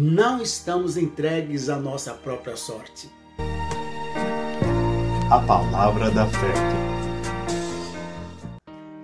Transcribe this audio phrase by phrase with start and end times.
[0.00, 3.10] não estamos entregues à nossa própria sorte.
[5.30, 6.54] A palavra da fé.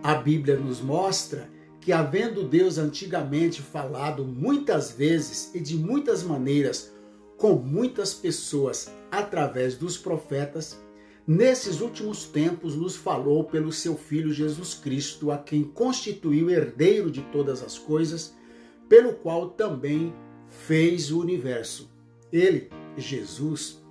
[0.03, 1.51] A Bíblia nos mostra
[1.83, 6.95] que, havendo Deus antigamente falado muitas vezes e de muitas maneiras
[7.37, 10.81] com muitas pessoas através dos profetas,
[11.27, 17.21] nesses últimos tempos nos falou pelo seu Filho Jesus Cristo, a quem constituiu herdeiro de
[17.25, 18.35] todas as coisas,
[18.89, 20.15] pelo qual também
[20.49, 21.91] fez o universo.
[22.33, 23.83] Ele, Jesus,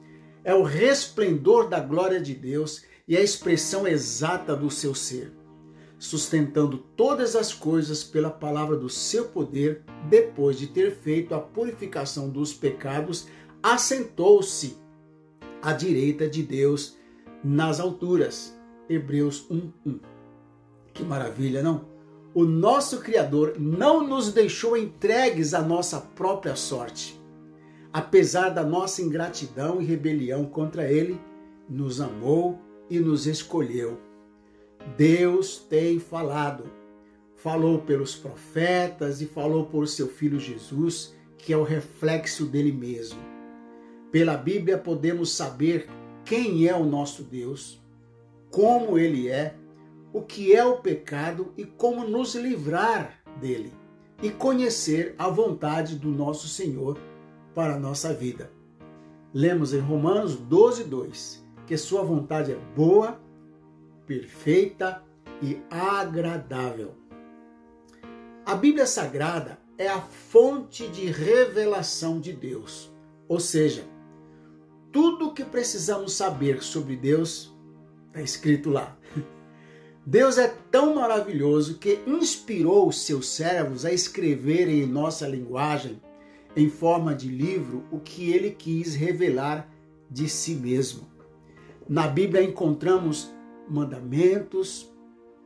[0.43, 5.31] é o resplendor da glória de Deus e a expressão exata do seu ser,
[5.97, 12.29] sustentando todas as coisas pela palavra do seu poder, depois de ter feito a purificação
[12.29, 13.27] dos pecados,
[13.61, 14.77] assentou-se
[15.61, 16.97] à direita de Deus
[17.43, 18.55] nas alturas.
[18.87, 19.99] Hebreus 1:1.
[20.93, 21.94] Que maravilha, não?
[22.35, 27.17] O nosso Criador não nos deixou entregues à nossa própria sorte.
[27.93, 31.17] Apesar da nossa ingratidão e rebelião contra Ele,
[31.69, 33.97] nos amou e nos escolheu.
[34.97, 36.69] Deus tem falado.
[37.37, 43.19] Falou pelos profetas e falou por seu Filho Jesus, que é o reflexo dele mesmo.
[44.11, 45.87] Pela Bíblia podemos saber
[46.25, 47.81] quem é o nosso Deus,
[48.51, 49.55] como ele é
[50.15, 53.73] o que é o pecado e como nos livrar dele,
[54.23, 56.97] e conhecer a vontade do nosso Senhor
[57.53, 58.49] para a nossa vida.
[59.33, 63.19] Lemos em Romanos 12, 2 que sua vontade é boa,
[64.05, 65.03] perfeita
[65.41, 66.95] e agradável.
[68.45, 72.89] A Bíblia Sagrada é a fonte de revelação de Deus,
[73.27, 73.83] ou seja,
[74.93, 77.53] tudo o que precisamos saber sobre Deus
[78.07, 78.97] está escrito lá.
[80.05, 85.99] Deus é tão maravilhoso que inspirou os seus servos a escreverem em nossa linguagem,
[86.55, 89.67] em forma de livro, o que ele quis revelar
[90.09, 91.09] de si mesmo.
[91.89, 93.33] Na Bíblia encontramos
[93.67, 94.93] mandamentos,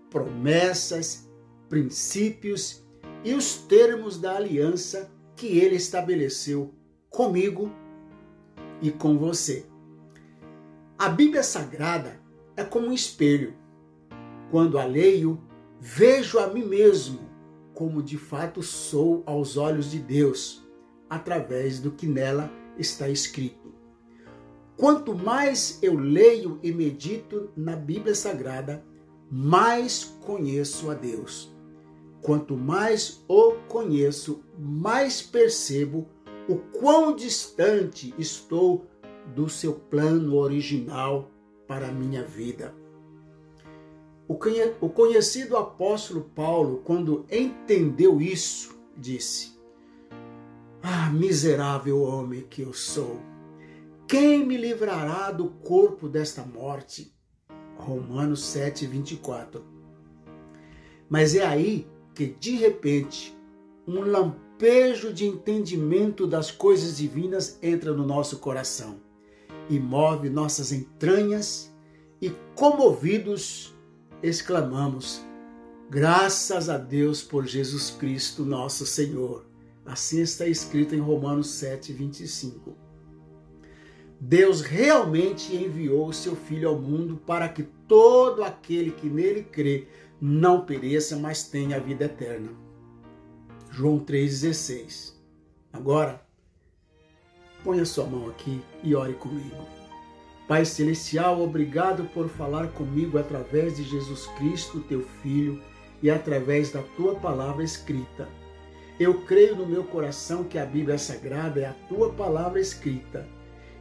[0.10, 1.30] promessas,
[1.70, 2.84] princípios
[3.24, 6.74] e os termos da aliança que ele estabeleceu
[7.10, 7.72] comigo
[8.82, 9.66] e com você.
[10.98, 12.20] A Bíblia Sagrada
[12.58, 13.54] é como um espelho
[14.52, 15.40] quando a leio,
[15.80, 17.30] vejo a mim mesmo
[17.74, 20.68] como de fato sou aos olhos de Deus,
[21.10, 23.74] através do que nela está escrito.
[24.76, 28.84] Quanto mais eu leio e medito na Bíblia Sagrada,
[29.32, 31.56] mais conheço a Deus.
[32.22, 36.06] Quanto mais o conheço, mais percebo
[36.50, 38.86] o quão distante estou
[39.34, 41.32] do seu plano original
[41.66, 42.76] para a minha vida.
[44.30, 49.60] O conhecido apóstolo Paulo, quando entendeu isso, disse:
[50.84, 53.20] Ah, miserável homem que eu sou,
[54.08, 57.12] quem me livrará do corpo desta morte?
[57.76, 59.66] Romanos 7, 24.
[61.10, 63.36] Mas é aí que, de repente,
[63.88, 69.00] um lampejo de entendimento das coisas divinas entra no nosso coração
[69.68, 71.74] e move nossas entranhas,
[72.22, 73.74] e comovidos,
[74.22, 75.22] exclamamos:
[75.90, 79.46] Graças a Deus por Jesus Cristo, nosso Senhor.
[79.86, 82.76] Assim está escrito em Romanos 7, 25.
[84.20, 89.88] Deus realmente enviou o seu Filho ao mundo para que todo aquele que nele crê
[90.22, 92.52] não pereça, mas tenha a vida eterna.
[93.72, 95.14] João 3,16.
[95.72, 96.24] Agora,
[97.64, 99.79] ponha sua mão aqui e ore comigo.
[100.50, 105.62] Pai Celestial, obrigado por falar comigo através de Jesus Cristo, teu Filho,
[106.02, 108.28] e através da tua palavra escrita.
[109.00, 113.28] Eu creio no meu coração que a Bíblia Sagrada é a tua palavra escrita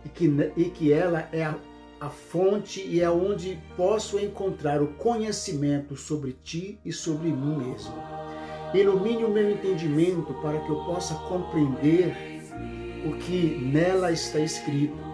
[0.05, 0.27] e que,
[0.59, 1.57] e que ela é a,
[1.99, 7.95] a fonte e é onde posso encontrar o conhecimento sobre ti e sobre mim mesmo.
[8.75, 12.15] Ilumine o meu entendimento para que eu possa compreender
[13.07, 15.09] o que nela está escrito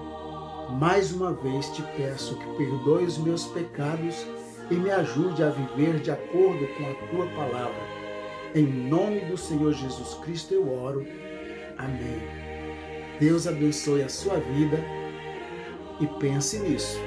[0.70, 4.26] mais uma vez te peço que perdoe os meus pecados
[4.70, 7.82] e me ajude a viver de acordo com a tua palavra.
[8.54, 11.06] Em nome do Senhor Jesus Cristo eu oro.
[11.76, 12.20] Amém.
[13.20, 14.78] Deus abençoe a sua vida
[16.00, 16.98] e pense nisso.